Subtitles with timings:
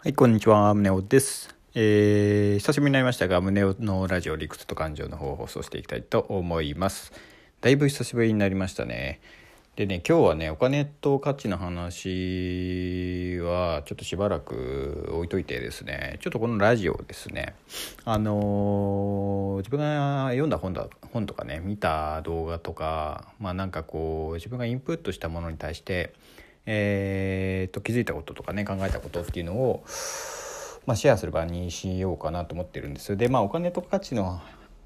[0.00, 0.72] はい、こんにちは。
[0.74, 1.56] 宗男です。
[1.74, 7.12] えー、久しぶりになりましたが、宗男のラジオ理屈と感情の方を放送していきたいと思います。
[7.60, 9.20] だいぶ久しぶりになりましたね。
[9.74, 17.56] でね、今日はね、お金と価値の話は、ちょっとしばらく置いといてですね、ちょっとこのラジオですね、
[18.04, 26.14] あのー自分が読んだ本だ本とかね、見た動画とか、まあなんかこう、自分がインプットしたものに対して、
[26.70, 29.82] えー、と気づいたこととかね考えたことっていうのを、
[30.84, 34.38] まあ、シェアする場にしようかなと思ってるんですでまあお金と価値の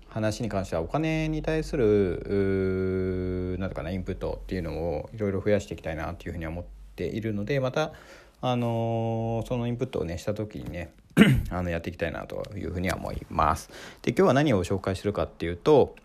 [0.08, 6.64] 話に関してはお金に対する何てうかなインプットっていうのをいろいろ増やしていきたいなっていうふうに思っ
[6.94, 7.92] ているのでまた
[8.40, 10.92] あのーそのインプットをねした時にね
[11.50, 13.70] あのやっていきたいなというふうには思います。
[14.02, 15.96] で今日は何を紹介するかっていうと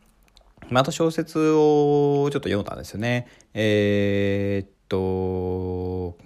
[0.70, 3.28] また小説をちょっと読んだんですよね。
[3.54, 6.18] えーと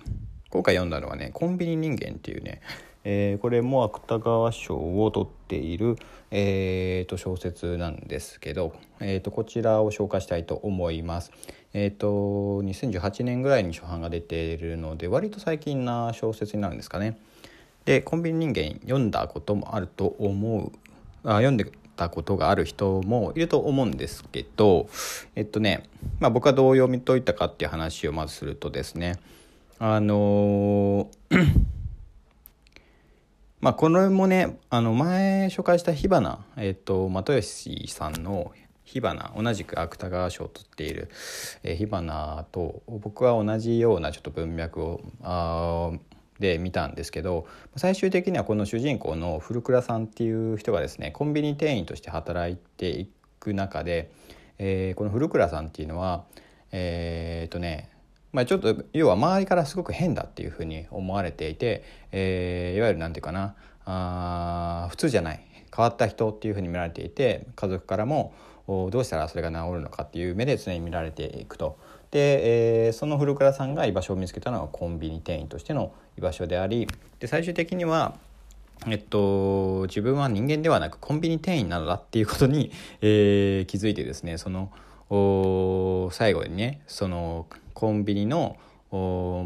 [0.50, 2.62] 今回読んだのはね「コンビニ人間」っていうね、
[3.04, 5.96] えーこれも芥川賞を取っている、
[6.30, 11.32] えーと小説なんですけど、えーとこちらを紹介したいと思います。
[11.74, 17.18] えーと2018年ぐらいに初版が出ているので割と最近な小説になるんですかね。
[17.85, 20.72] で「コンビニ人間」読んだこともあると思う
[21.24, 24.90] あ読んでたことがある人もいると思うんですけど
[25.36, 25.84] えっとね、
[26.20, 29.20] まあ、僕はどう読み解いたかっていう話をまずするとですね
[29.80, 31.56] あのー
[33.62, 38.52] まあこれもねあの前紹介した火花、えっと又吉さんの
[38.84, 41.10] 火花同じく芥川賞を取っている、
[41.64, 45.92] えー火花と僕は同じようなちょっと文脈をあ
[46.42, 47.48] で見たんですけど
[47.78, 53.08] 最終的にはこの主人公の古倉さんっていう人がですねコンビニ店員として働いてい
[53.40, 54.12] く中で、
[54.58, 56.26] えーこの古倉さんっていうのは
[56.74, 57.90] えーっとね
[58.34, 68.34] まあ、ちょっと要は周りからすごく変だっていうふうに思われていて、えーいわゆるなんていうかなあ普通じゃない変わった人っていうふうに見られていて家族からも
[68.68, 71.78] どうしたらそれが治るのかっていう目で常に見られていくと。
[72.12, 76.87] で、えーその古倉さんが居場所を見つけたのはコンビニ店員としての場所であり
[77.19, 78.15] で最終的には
[78.87, 82.71] えっと、自分は人間ではなくコンビニ店員なのだっていうことに、
[83.01, 84.71] えー気づいてですねその
[86.11, 88.57] 最後にねそのコンビニの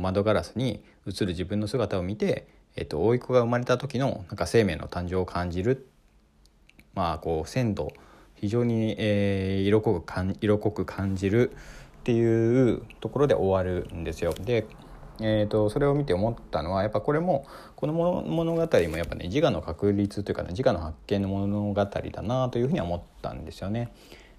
[0.01, 2.47] 窓ガラスに映る自分の姿を見て、
[2.77, 5.89] えっと、甥い子が生まれた時のなんか生命の誕生を感じる
[6.93, 7.91] まあこう鮮度
[8.35, 11.55] 非常に、えー色濃く感色濃く感じるっ
[12.03, 14.33] ていうところで終わるんですよ。
[14.33, 14.67] で
[15.21, 17.45] えー、とそれを見て思ったのはやっぱこれも
[17.75, 23.91] この物語もやっぱね自我の確立というかね自我の発見の物語だなというふうには思ったんですよね。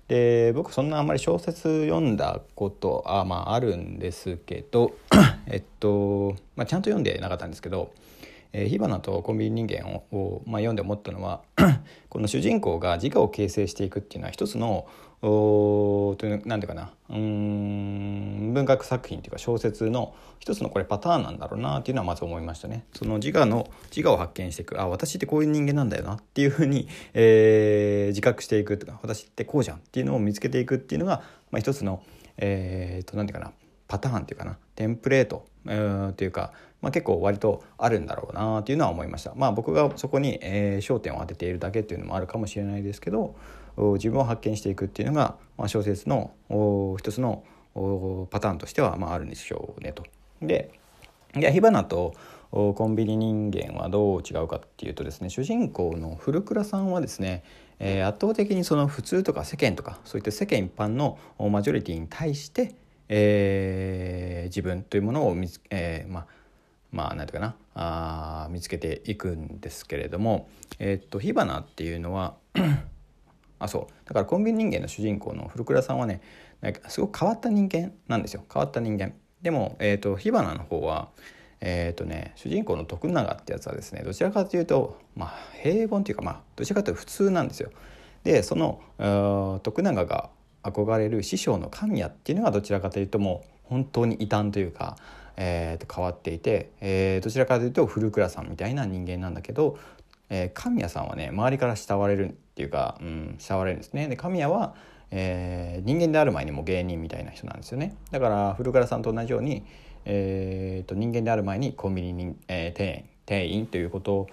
[0.08, 4.94] で僕そんなあんまり小説読んだことあまああるんですけど
[5.46, 7.90] えっと、まあ、ちゃんと読んでなかったんですけど
[8.52, 11.42] えー火花とコンビニ人間ををまあ、読んで思ったのは
[12.08, 14.86] この主人公が自我を形成していくっていうのは一つの
[15.20, 16.92] というなんていうかな。
[17.08, 22.84] うん文学作品っていうか小説の一つのこれパターンなんだろうなっていうのはまず思いましたね。
[22.94, 24.80] その自我の自我を発見していく。
[24.80, 32.02] あ私ってこういう人間なんだよなっていうふうに、 えー自覚していくとか私ってこうじゃんっていうのを見つけていくっていうのが、まあ、一つの
[32.38, 33.52] えー、となんていうかな。
[33.88, 34.58] パターンっていうかな。
[34.74, 36.52] テンプレート、えーっていうか、
[36.82, 39.32] まあ、結構割とあるんだろうなっていうのは思いました。
[39.34, 43.36] まあ僕がそこに、えー焦点を当てているだけっていうのもあるかもしれないですけど
[43.76, 46.32] 自分を発見していくっていうのが、小説の
[46.98, 47.44] 一つの
[48.30, 50.04] パターンとしては、あ、るんでしょうねと。
[50.40, 50.70] で
[51.36, 52.14] いや火花と
[52.50, 57.42] コンビニ人間はどう違うかっていうとですね主人公の古倉さんはですね、
[57.78, 62.74] 圧倒的にその普通とか世間とかそういった世間一般のマジョリティに対して、
[63.08, 66.26] えー自分というものを見つ、えーまあ
[66.92, 70.48] まあなんていうかなあ見つけていくんですけれども、
[70.78, 72.36] えーっと火花っていうのは
[73.58, 73.92] あそう。
[74.06, 76.20] だからコンビニ人間の主人公の古倉さんはね
[76.60, 78.44] なんかすごく変わった人間なんですよ。
[78.52, 79.14] 変わった人間。
[79.42, 81.08] でも、えー、と火花の方は
[81.60, 87.70] えーとね、主人公の徳永ってやつはですねどちらかというと、まあ、平凡というか、まあ、どちらかというと普通なんですよ。
[88.24, 90.30] でその徳永が
[90.62, 94.96] 憧れる師匠の神谷っていうのがどちらかというともう本当に異端というか、
[95.36, 99.78] えーと変わっていて、えーどちらかというと古倉さんみたいな人間なんだけど、
[100.28, 104.08] えー神谷さんはね周りから慕われるっていうか、うん、慕われるんですね。
[104.08, 104.74] で神谷は
[105.10, 109.64] えー人間である前にも芸人みたいな人なんですよねだから古倉さんと同じように、
[110.04, 114.26] えーと人間である前にコンビニに、えー店員店員ということ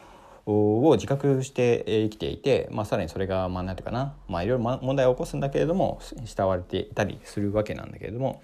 [0.45, 8.41] を自覚して生きていて、まあ、さらにそれがまあ何ていうかな、まあ、いろいろ問題を起こすんだけれども慕われていたりするわけなんだけれども、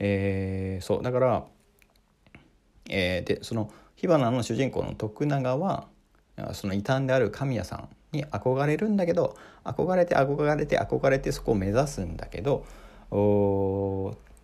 [0.00, 1.44] えーそうだから、
[2.88, 5.86] えーでその火花の主人公の徳永は
[6.52, 12.64] その異端である神谷さんに憧れるんだけど憧れて憧れて憧れてそこを目指すんだけど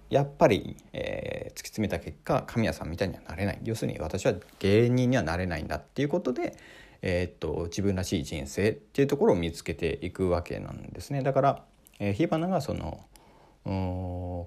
[0.08, 3.58] やっぱり、えー、突き詰めた結果神谷さんみたいにはなれない。
[3.64, 6.56] 要するに私は芸人にはなれないんだっていうことで、
[7.02, 11.22] えー、っと自分らしい人生っていうところを見つけていくわけなんですね。
[11.22, 11.64] だから、
[11.98, 13.04] えー、火花がその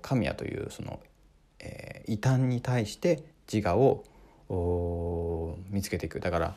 [0.02, 1.02] 神谷というその、
[1.60, 3.76] えー、異端に対して自我
[4.50, 6.22] を見つけていく。
[6.22, 6.56] だから、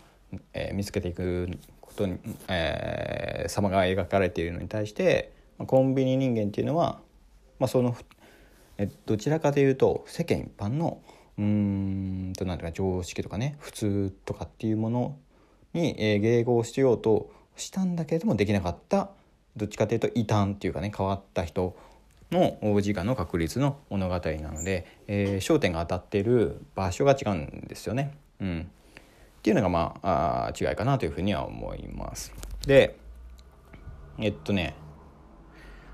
[0.53, 1.49] えー、見つけていく
[1.93, 2.19] ことに、
[2.49, 7.01] えー、様が描かれているのに対してまコンビニ人間っていうのは、
[7.59, 7.97] まあ、その
[8.79, 11.01] えどちらかというと世間一般の
[11.39, 15.17] うんとなんていうか常識とかね普通とかっていうもの
[15.73, 19.11] に、えー、迎合しようとしたんだけれどもできなかった
[19.57, 21.77] どっちかというと異端っていうかね変わった人
[22.31, 28.15] の自我の確率の物語なので、えー、焦点が当たっている場所が違うんですよね。
[28.41, 28.71] うん、
[29.43, 32.33] っていうのがまああ違いかなというふうには思います。
[32.65, 32.97] で
[34.21, 34.77] えっとね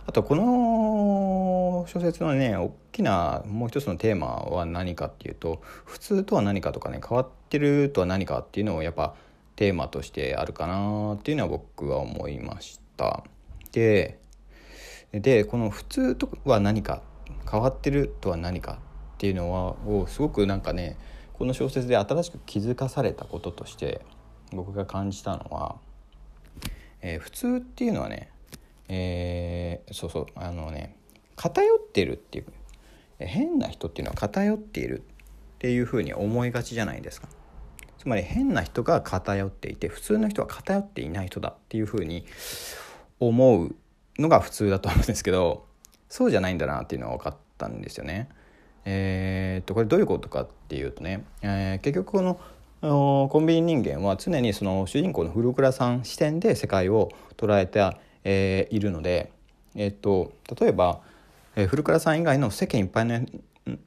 [0.06, 9.14] あとこの小説のね大きなもう一つのテーマは何かっていうと普通とは何かとかね変わってるとは何かっていうのをやっぱ
[9.56, 13.24] テーマとしてあるかなっていうのは僕は思いました。
[13.72, 14.18] で
[15.12, 17.00] でこの普通とは何か
[17.50, 18.78] 変わってるとは何か
[19.14, 20.98] っていうのはをすごくなんかね
[21.38, 24.00] この小説で新しく気づかされたこととして
[24.52, 25.76] 僕が感じたのは、
[27.00, 28.30] えー、普通っていうのはね、
[28.88, 30.96] えー、そうそうあのね
[31.36, 32.46] 偏ってるっていう
[33.18, 35.02] 変な人っていうのは偏っている
[35.56, 37.28] っていうふうに思いがちじゃないですか。
[37.98, 42.24] つまり変な人が偏っていて普通の人は偏っていない人だっていうふうに
[43.18, 43.74] 思う
[44.18, 45.66] のが普通だと思うんですけど
[46.08, 48.28] そうじゃないんだなっていうのは分かったんですよね。
[48.90, 52.40] えー、っとこれどういうことかっていうとね、えー、結局この
[53.28, 57.94] コンビニ人間は常にその主人公の古倉さん視点で世界を捉えて、
[58.24, 59.30] えー、いるので、
[59.74, 61.02] えー、っと例えば、
[61.54, 63.26] えー、古倉さん以外の世間一般の、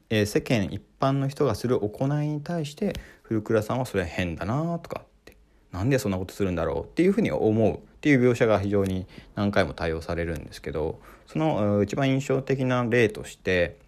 [0.08, 2.92] えー、世間一般の人がする行いに対して
[3.24, 5.36] 古倉さんはそれ変だなとかって
[5.72, 13.81] なんでそんなことするんだろうっていうふうに思うっていう描写が非常に何回も対応されるんですけどその一番印象的な例として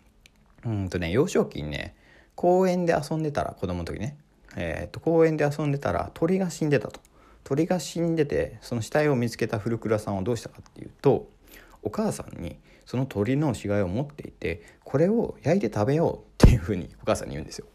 [0.67, 1.95] うんとね幼少期にね
[2.35, 4.17] 公園で遊んでたら子供の時ね、
[4.57, 7.01] えー、と公園で遊んでたら鳥が死んでたと
[7.45, 11.29] 鳥が死んでてその死体を見つけた古倉さんはどうしたかっていうと
[11.83, 12.57] お母さんに
[12.87, 17.67] その鳥の死骸を持っていてこれを焼いて食べようっていうふうにお母さんに言うんですよ。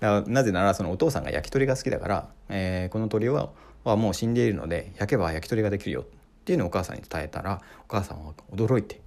[0.00, 3.50] だからなぜならそのお父さんが焼き鳥が好きだから、えー、この鳥は
[3.84, 6.04] はもう死んでいるので焼けば焼き鳥ができるよっ
[6.44, 9.00] ていうのをお母さんに伝えたらお母さんは驚いて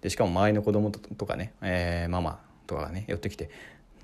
[0.00, 2.40] でしかも周りの子供とかね、えー、ママ
[2.70, 3.50] とかがね寄ってきて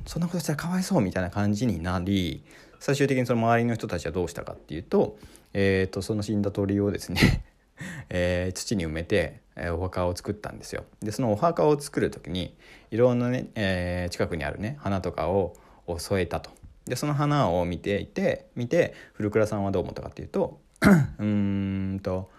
[0.05, 2.43] そんなことしたらかわいそうみたいな感じになり
[2.81, 5.17] 最終的にその周りの人たちはどうしたかっていうと,、
[5.55, 7.45] えーと、その死んだ鳥をですね
[8.09, 10.85] えー、土に埋めて、えー、お墓を作ったんですよ。
[11.03, 12.57] でそのお墓を作る時に
[12.91, 15.55] いろんなね、えー、近くにあるね花とかを
[15.99, 16.51] 添えたと。
[16.87, 20.61] でその花を見ていて見て古倉さんはどう思ったかっていうと
[21.19, 22.31] うんと、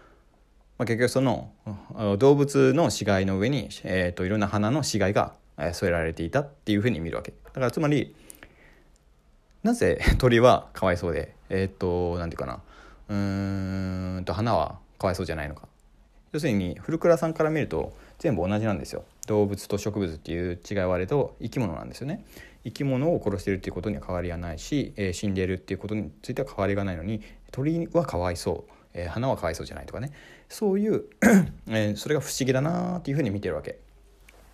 [0.77, 1.51] まあ、結局その
[2.17, 5.33] 動物の死骸の上に、えーと、いろんな花の死骸が
[5.73, 7.33] 添えられていたっていうふうに見るわけ。
[7.45, 8.15] だからつまり
[9.63, 12.61] なぜ 鳥はかわいそうでえっ、と何て言うかな。
[13.09, 13.15] う
[14.19, 15.67] んと花はかわいそうじゃないのか。
[16.33, 19.05] 要するに古倉さんから見ると全部同じなんですよ。
[19.27, 22.25] 動物と植物っていう違いはあれど生き物なんですよね。
[22.63, 27.21] 生き物を殺してるっていうことには変わりはないし、えー、死んでいるっていうことについては変わりがないのに
[27.51, 30.11] 鳥はかわいそう、えー、花はかわいそうじゃないとかね。
[30.49, 31.05] そういう
[31.67, 33.79] えー、それが不思議だなっていうふうに見てるわけ。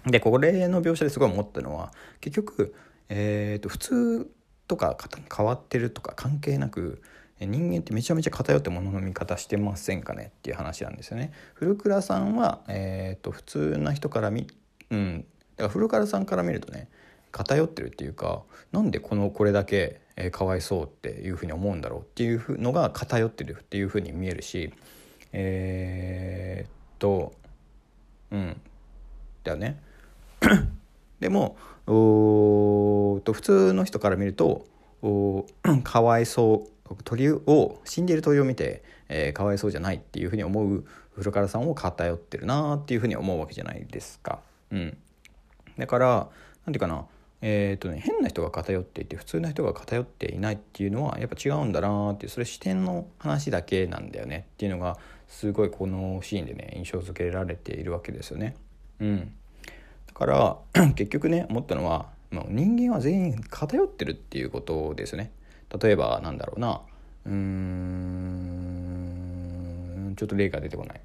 [0.05, 2.75] でこれの描写ですごい思ったのは結局、
[3.09, 4.31] えーと、普通
[4.67, 4.97] とか
[5.35, 7.01] 変わってるとか関係なく
[7.39, 11.33] 人間ってめちゃめちゃ偏ってものの見方してませんかねっていう話なんですよね。
[11.55, 14.47] 古倉さんは、えーと、普通な人から見、
[14.91, 15.25] うん、
[15.57, 16.87] だから古倉さんから見るとね
[17.31, 24.71] 偏ってるっていうかなんでこのこれだけ、えー、かわいそうっていうふうに思うんだろうっていうのが偏ってるっていうふうに見えるし
[25.31, 27.33] えー、っと
[28.31, 28.61] うん
[29.43, 29.81] だよね。
[31.19, 31.57] でも
[31.87, 34.65] おと普通の人から見ると
[35.01, 35.45] お
[35.83, 40.85] かわいそう鳥を死んでいる鳥を見て、えー、かわいそうじゃないっていうふうに思う
[41.15, 44.39] 古川さんを偏ってるなっていうふうに思うわけじゃないですか。
[44.71, 44.97] うん、
[45.77, 46.29] だから
[46.65, 47.05] 何て言うかな
[47.45, 54.97] えーとね、変な人が偏っていて普通の人が偏っていないっていうのはやっぱ違うんだなっていうそれ視点の話だけなんだよねっていうのが
[55.27, 58.55] すごいこのシーンでね印象付けられているわけですよね。
[59.01, 59.33] うん、
[60.13, 60.57] から
[60.95, 65.31] 結局ね思ったのは、まあ、人間は全員偏ってるっていうことですね。
[65.81, 66.81] 例えばなんだろうな。
[67.25, 67.93] うーん
[70.15, 71.01] ちょっと例が出てこない、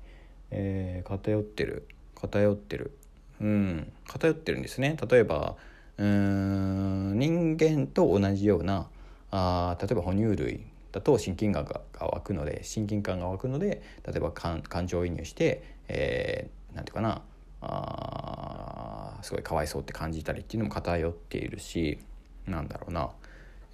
[0.50, 1.86] えー、偏ってる。
[2.14, 2.92] 偏ってる。
[3.40, 4.96] うん偏ってるんですね。
[5.10, 5.56] 例えば
[5.96, 8.88] うーん人間と同じような
[9.30, 10.60] あ例えば哺乳類。
[10.90, 17.22] だと親近感が湧くので親近感が湧くので例えば感情移入して、えー、なんていうかな。
[17.60, 21.98] あすごいかわいそうって感じたりっていうのも偏っているし
[22.46, 23.10] なんだろうな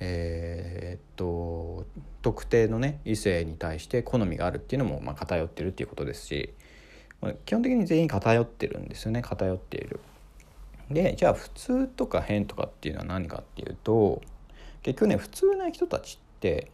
[0.01, 1.87] えー、っと
[2.23, 6.53] 特定のね異性に対して好みがあるっていうのもまあ偏ってるっていうことですし
[7.47, 10.01] 基本的に全員偏ってるんですよね偏っている。
[10.91, 14.21] でじゃあ普通とか変とかっていうのは何かっていうと
[14.83, 16.71] 結局ね普通な人たちって、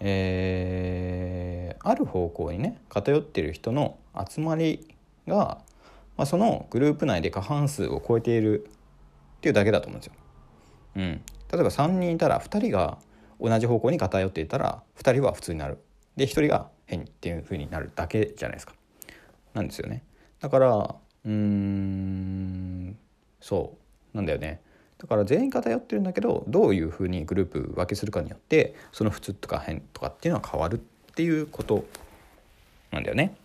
[0.00, 3.96] えー、ある方向にね偏ってる人の
[4.28, 4.88] 集まり
[5.28, 5.58] が、
[6.16, 8.68] まあ、そのグループ内で過半数を超えている
[9.38, 10.12] っていうだけだと思うんですよ。
[10.96, 11.02] うん、
[11.52, 12.98] 例えば3人いたら2人が
[13.40, 15.78] 同じ方向に偏っていたら2人は普通になる
[16.16, 18.74] で1人が変っていう風になるだけじゃないですか。
[19.54, 20.02] なんですよね。
[20.40, 20.94] だから
[21.24, 22.96] うん
[23.40, 23.76] そ
[24.12, 24.60] うなんだよね。
[24.98, 31.84] だから全員偏ってるんだけどどういうふうにグループ分けするかによってその普通とか変とかっていうのは変わるっていうこと
[32.90, 33.36] なんだよね。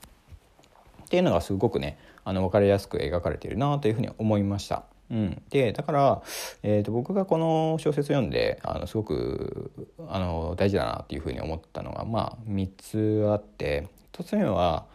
[1.06, 1.98] っていうのがすごくね
[2.30, 4.84] あの分かりやすく描かれているなというふうに思いました。
[5.10, 6.22] うん、でだから、
[6.62, 9.72] えーと、僕がこの小説読んであのすごく
[10.08, 14.86] あの大事だなっていうふうに思ったのがまあ3つあって1つ目は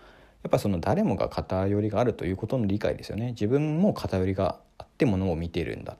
[0.45, 3.31] やっぱその誰もが偏りがあるということの理解ですよね。
[3.31, 5.97] 自分も偏りがあってものを見ているんだっ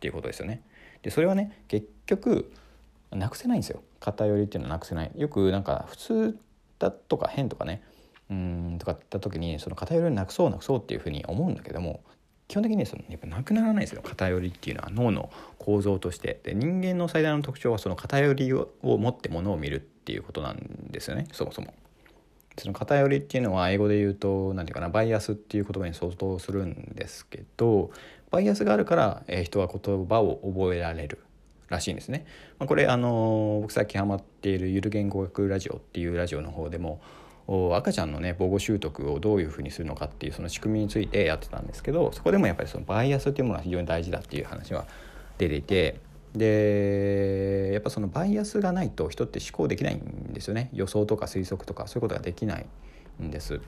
[0.00, 0.62] ていうことですよね。
[1.02, 2.50] でそれはね結局
[3.10, 3.82] なくせないんですよ。
[4.00, 5.10] 偏りっていうのはなくせない。
[5.14, 6.38] よくなんか普通
[6.78, 7.82] だとか変とかね
[8.30, 12.00] うんとかって言った時にその偏りをなくそうなくそうっていうふうに思うんだけども
[12.46, 21.74] 基本的にそのやっぱなくならないですよ偏りっていうのは脳の構造としてで人間の最大の特徴はその偏りを持ってものを見るっていうことなんですよねそもそも。
[22.58, 27.92] その偏りっていうのは英語で言うと何て言うかなバイアスっていう言葉に相当するんですけど
[28.30, 31.18] バイアスがあるから、え、人は言葉を覚えられる
[31.68, 32.26] らしいんですね。
[32.58, 37.00] まあ、これあの僕最近ハマっているゆる言語学ラジオっていうラジオの方でも
[37.76, 44.86] 赤ちゃんのね母語習得をどういうふうにするのかっていうその仕組みについてやってたんですけどそこでもやっぱりそのバイアスっていうものが非常に大事だっていう話は
[45.38, 46.00] 出ていて
[46.34, 52.66] でやっぱそのバイアスがないと人って思考できないんですよね予想とか推測とかそういうことができない
[53.22, 53.60] んです。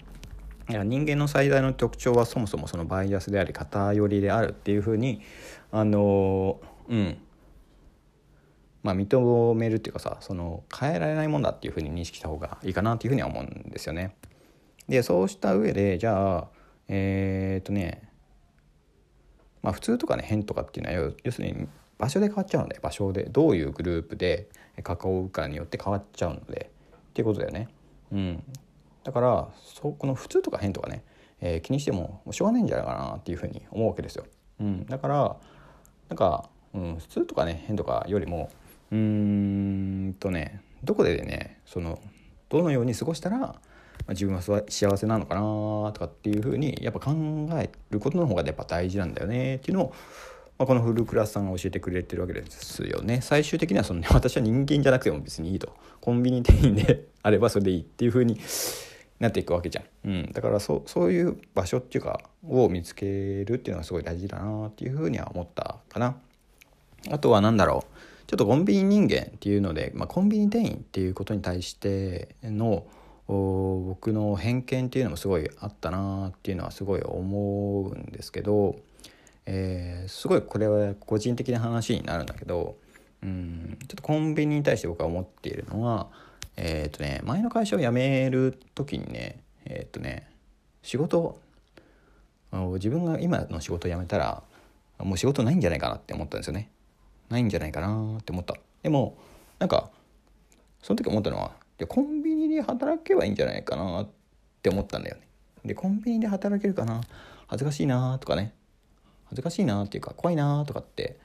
[0.69, 5.21] 人間の最大の特徴はそもそもそのバイアスであり偏りであるっていうふうに
[5.73, 7.19] あのうん
[8.83, 14.15] まあ、認めるっていうかさその変えられないもんだっていうふうに認識した方がいいかなっていうふうには思うんですよね。
[14.89, 16.49] でそうした上でじゃあ
[16.89, 18.09] えー、っとね
[19.63, 21.69] まあ普通とかね変とかっていうのは要するに
[21.99, 24.49] 場所で変わっちゃうので場所でどういうグループで
[24.83, 26.71] 関わるかによって変わっちゃうので
[27.11, 27.69] っていうことだよね。
[28.13, 28.43] うん、
[29.05, 31.05] だからそこの普通とか変とかね、
[31.41, 34.25] えー、気にしてもしょうがないんじゃないかなっていうふうに思うわけですよ。
[34.61, 35.37] うん、だから
[36.09, 38.51] なんか、うん、普通とかね変とかよりも
[38.91, 38.99] うー
[40.09, 42.01] んとねどこでねその
[42.49, 43.55] どのように過ごしたら、
[44.09, 45.41] 自分は幸せなのかな
[45.93, 47.15] とかっていうふうにやっぱ考
[47.55, 49.95] えることの方がやっぱ大事なんだよねっていうのを、
[50.59, 53.21] まあ、このフルクラスさんが教えてくれてるわけですよね。
[53.21, 55.75] 最終的にはその、ね、 私は人間じゃなくても別にいいと。
[56.01, 58.41] コンビニ店員で あればそれでいいっていうふうに
[59.19, 66.17] なっていくわけじゃん、うん、だからそそういう場所っていうかを見つけるっていうのはすごい大事だなっていうふうには思ったかな。
[67.11, 68.10] あとは何だろう。
[68.31, 72.87] ちょっとコンビニ人間っていうので、まあ、コンビニ店員っていうことに対しての
[73.27, 78.77] 僕の偏見っていうのもすごいあったなっていうのはすごい思うんですけど、
[79.47, 82.77] えー、すごいこれは個人的な話になるんだけど
[83.25, 86.07] うんちょっとコンビニに対して僕は思っているのは
[86.57, 90.29] えっ、ー、とね前の会社を辞める時にねえっ、ー、とね
[90.85, 91.41] 仕事
[92.53, 94.45] 自分が今の仕事を辞めたら
[95.01, 96.71] もう仕事ないんじゃないかなって思ったんですよね。
[97.31, 98.55] ないんじゃないかなって思った。
[98.83, 99.17] でも
[99.59, 99.91] なんか
[100.83, 101.53] その時思ったのは
[101.89, 104.09] コンビニで働けばいいんじゃないかなっ
[104.63, 105.23] て思ったんだよね。
[105.65, 107.01] でコンビニで働けるかな？
[107.47, 108.53] 恥ずかしいなとかね。
[109.27, 111.19] 恥ずかしいなっていうか怖いなとかって、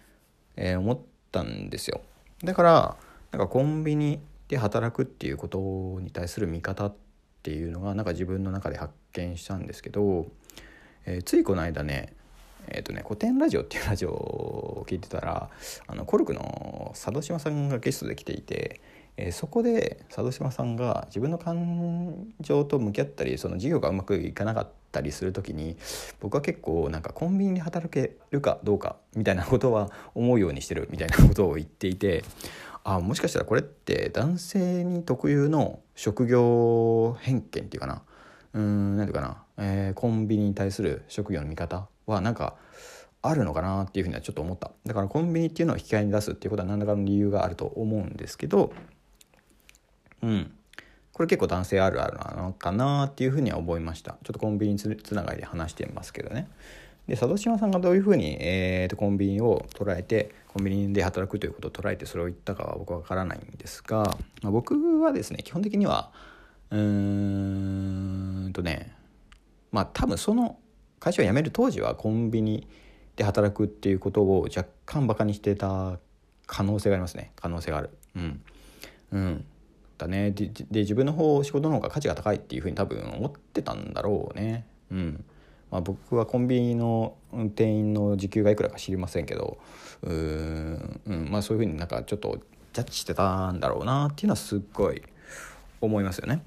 [0.55, 0.99] えー、思っ
[1.31, 2.01] たんですよ。
[2.43, 2.95] だから
[3.31, 6.95] なんかコンビニで働くっていうことに対する見方っ
[7.41, 10.27] ていうのがなんか自分の中で発見したんですけど、
[11.05, 12.13] えー、ついこの間ね
[12.67, 15.49] えっ、ー、とね古典ラジオっていうラジオを聞いてたら
[15.87, 18.81] あのコルクの佐渡島さんがゲストで来ていて、
[19.17, 25.77] えー、そこで佐渡島さんが自分の感情と向き合ったりその授業がうまくいかなかったりする時に
[26.19, 32.23] 僕は結構なんかコンビニで働けるかどうかみたいなことは思うようにしてるみたいなことを言っていて
[32.83, 38.03] あもしかしたらこれって男性に特有の職業偏見っていうかな？
[38.53, 42.55] うん何ていうかな、えー、コンビニに対する職業の見方はなんか
[43.21, 44.71] あるのかなっていうふうにはちょっと思った。
[44.85, 48.71] だからコンビニっていうのを引き合いに出すっていうことは何らかの理由があると思うんですけど
[50.21, 50.51] うん。
[51.13, 54.17] これ結構男性あるあるなのかなっていうふうには思いました。
[54.23, 56.49] ちょっとコンビニつながりで話してますけどね。
[57.07, 66.11] で佐渡島さんがどういうふうに、えーと、コンビニを捉えてコンビニで働くということを捉えてそれを言ったかは僕は分からないんですが、まあ、僕はですね基本的には
[66.71, 68.93] うーんとね
[69.71, 70.57] まあ多分その
[70.99, 72.67] 会社を辞める当時はコンビニ
[73.15, 75.99] で働くっていうことを若干バカにしてた
[76.47, 77.31] 可能性がありますね。
[77.35, 77.89] 可能性がある。
[78.15, 78.41] うん。
[79.11, 79.45] うん。
[79.97, 80.31] だね。
[80.31, 84.65] でで自分の方仕事の方が価値が高いっていうふうに多分思ってたんだろうね。
[84.91, 85.23] うん。
[85.71, 87.15] まあ、僕はコンビニの
[87.55, 89.57] 店員の時給がいくらか知りませんけど。
[90.03, 91.31] うん、うん。
[91.31, 92.39] まあ、そういうふうになんかちょっと
[92.73, 95.01] ジャッジしてたんだろうなっていうのはすっごい
[95.81, 96.43] 思いますよね。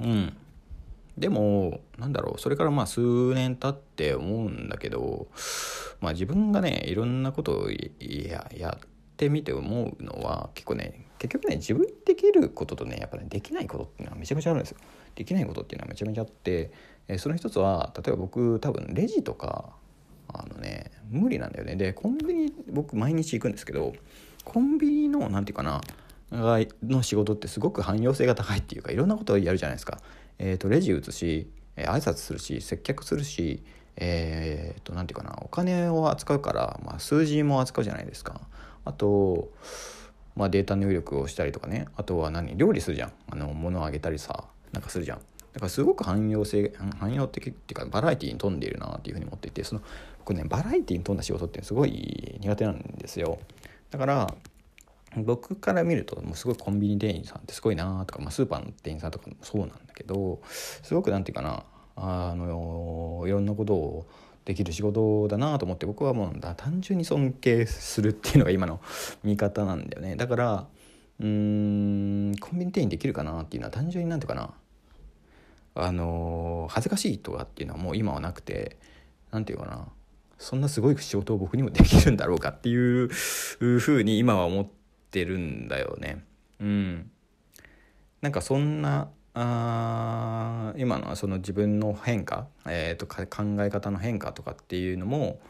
[0.00, 0.36] うん、
[1.16, 5.28] でもなんだろうそれからまあ数年経って思うんだけど、
[6.00, 14.78] まあ、自分がねいろんなことをややってみて思うのは結構ね結局ね自分できることとねやっぱねできないことっていうのはめちゃめちゃあるんですよ。
[15.14, 16.72] できないことっていうのはめちゃめちゃあって
[17.06, 19.70] えその一つは例えば僕多分レジとか
[20.32, 23.92] あのね無理なんだよねでコンビニ僕毎日行くんですけど
[24.44, 25.80] コンビニの何て言うかな
[26.30, 30.00] の仕事ってすごく汎用性が高いっていうかいろんなことをやるじゃないですか。
[30.38, 33.62] えーと、レジ打つし、えー、挨拶するし接客するし
[33.96, 38.40] えーと、何て言うかなお金を扱うから、まあ、数字も扱うじゃないですか。
[38.84, 39.50] あと、
[40.36, 45.18] まあ、データ入力をしたりとかねあとは何料理するじゃんあの物をあげたりさなんかするじゃん。
[45.52, 49.82] だからすごく汎用性汎用的っていうかバラエティに富んでいるなっていうふうに思っていてその
[50.18, 53.38] 僕ねバラエティに富んだ仕事ってすごい苦手なんですよ
[53.92, 54.34] だから
[55.18, 61.64] 僕から見るともうすごいコンビニ店員さんってすごいなとか、まあ、スーパーの店員さんとかもそうなんだけどすごく何て言うかな
[61.96, 64.06] あのいろんなことを
[64.44, 68.80] できる仕事だなと思って僕はもう単純に尊敬するっていうのが今の
[69.22, 70.16] 見方なんだよね。
[70.16, 70.66] だから
[71.20, 71.26] うー
[72.32, 74.50] んコンビニ店員できるかなっていうのは単純になんていうかな
[75.76, 78.76] あの恥ずかしいとかっていうのはもう今はなくて
[79.30, 79.86] 何て言うかな
[80.38, 84.83] そんなすごい仕事を僕にもできるんだろうかっていうふうに今は思って
[85.22, 86.24] るんだよね。
[86.60, 87.10] うん、
[88.22, 95.40] なんかそんなあ今のはその自分の変化、えーと、考え方の変化とかっていうのも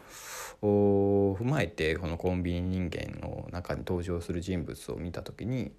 [0.62, 5.70] 踏まえてこのコンビニ人間の中に登場する人物を見た時に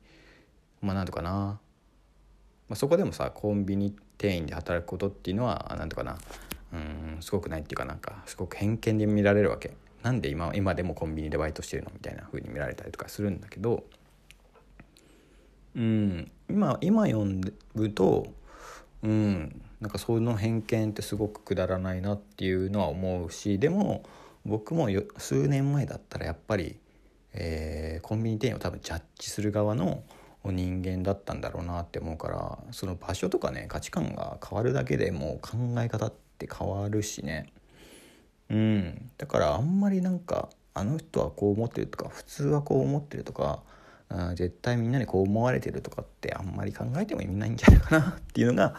[0.81, 1.59] まあ何とかな。
[2.67, 6.17] まあ、そこでもさコンビニ店員で働くことっていうのは何とかな。
[6.73, 9.71] うんすごくないっていうかなんかすごく偏見で見られるわけ
[10.05, 13.85] なんで今今でもコンビニでバイトしてるのみたいな風に見られたりとかするんだけど
[15.75, 18.27] うん今今読んでると
[19.01, 24.03] うんなんかその偏見ってすごくくだらないなっていうのは思うしでも
[24.45, 26.77] 僕も数年前だったらやっぱり、
[27.33, 30.03] えー、コンビニ店員を多分ジャッジする側の
[30.45, 37.47] 人間だったんだろうなって思うからその場所とかね価値観が変わるだけでもう考え方って変わるしね。
[38.49, 43.61] うんだからあんまりなんかあの人はこう思ってるとか普通はこう思ってるとか
[44.09, 48.75] あ絶対みんなにこう思われてるとかってあんまり考えても意味ないんじゃないかなっていうのが、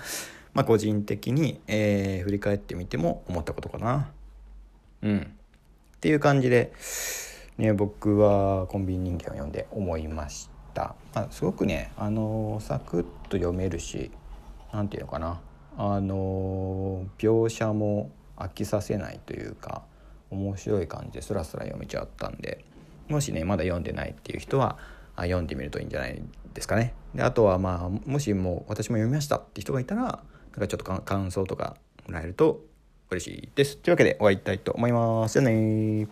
[0.55, 4.11] まあ、個人的に、えー、振り返ってみても思ったことかな。
[5.03, 5.19] うん、
[5.97, 6.73] っていう感じで、
[7.59, 10.95] ね、僕はコンビニ人間を読んで思いました。
[11.15, 14.11] まあ、すごくねあのサクッと読めるし
[14.73, 15.41] 何て言うのかな
[15.79, 19.83] あの描写も飽きさせないというか
[20.31, 22.65] 面白い感じでスラスラ読めちゃったんで
[23.09, 24.79] もしねまだ読んでないっていう人は
[25.17, 26.23] 読んでみるといいんじゃない
[26.53, 26.95] ですかね。
[27.15, 30.21] であとはまあもしもう私も読みましたって人がいたらなん
[30.53, 32.61] かちょっと感想とかもらえると
[33.11, 33.77] 嬉しいです。
[33.77, 35.35] というわけで終わりたいと思います。
[35.35, 36.09] じゃあね